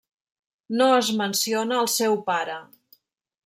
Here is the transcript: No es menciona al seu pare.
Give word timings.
No 0.79 0.87
es 1.01 1.11
menciona 1.21 1.77
al 1.83 1.93
seu 1.99 2.19
pare. 2.33 2.57